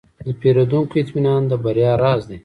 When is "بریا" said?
1.63-1.91